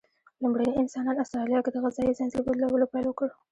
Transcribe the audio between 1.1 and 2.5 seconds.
استرالیا کې د غذایي ځنځیر